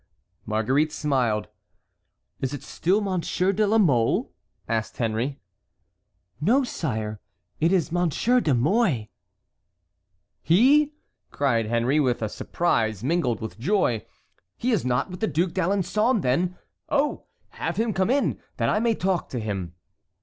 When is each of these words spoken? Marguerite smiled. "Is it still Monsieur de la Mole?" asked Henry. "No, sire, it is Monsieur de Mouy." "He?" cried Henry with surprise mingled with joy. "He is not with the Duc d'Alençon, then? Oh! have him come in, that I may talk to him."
Marguerite 0.47 0.91
smiled. 0.91 1.47
"Is 2.39 2.55
it 2.55 2.63
still 2.63 3.01
Monsieur 3.01 3.51
de 3.53 3.67
la 3.67 3.77
Mole?" 3.77 4.33
asked 4.67 4.97
Henry. 4.97 5.39
"No, 6.39 6.63
sire, 6.63 7.21
it 7.59 7.71
is 7.71 7.91
Monsieur 7.91 8.39
de 8.41 8.55
Mouy." 8.55 9.11
"He?" 10.41 10.95
cried 11.29 11.67
Henry 11.67 11.99
with 11.99 12.27
surprise 12.31 13.03
mingled 13.03 13.41
with 13.41 13.59
joy. 13.59 14.03
"He 14.57 14.71
is 14.71 14.83
not 14.83 15.11
with 15.11 15.19
the 15.19 15.27
Duc 15.27 15.51
d'Alençon, 15.51 16.23
then? 16.23 16.57
Oh! 16.89 17.25
have 17.49 17.77
him 17.77 17.93
come 17.93 18.09
in, 18.09 18.39
that 18.57 18.69
I 18.69 18.79
may 18.79 18.95
talk 18.95 19.29
to 19.29 19.39
him." 19.39 19.75